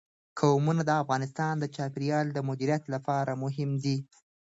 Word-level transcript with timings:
قومونه 0.39 0.81
د 0.85 0.91
افغانستان 1.03 1.53
د 1.59 1.65
چاپیریال 1.75 2.27
د 2.33 2.37
مدیریت 2.49 2.83
لپاره 2.93 3.31
مهم 3.43 3.71
دي. 3.83 3.97